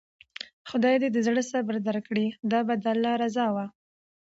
[0.69, 3.65] خداى د زړه صبر درکړي، دا به د الله رضا وه.